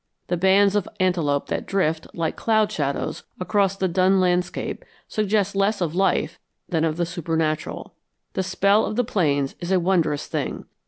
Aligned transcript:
The 0.29 0.35
bands 0.35 0.75
of 0.75 0.89
antelope 0.99 1.45
that 1.49 1.67
drift, 1.67 2.07
like 2.15 2.35
cloud 2.35 2.71
shadows, 2.71 3.21
across 3.39 3.75
the 3.77 3.87
dun 3.87 4.19
landscape 4.19 4.83
suggest 5.07 5.55
less 5.55 5.79
of 5.79 5.93
life 5.93 6.39
than 6.67 6.83
of 6.83 6.97
the 6.97 7.05
supernatural. 7.05 7.93
The 8.33 8.41
spell 8.41 8.83
of 8.83 8.95
the 8.95 9.03
plains 9.03 9.53
is 9.59 9.71
a 9.71 9.79
wondrous 9.79 10.25
thing. 10.25 10.65